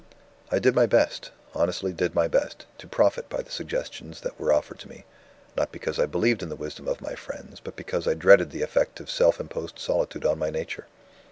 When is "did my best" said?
0.57-1.29, 1.93-2.65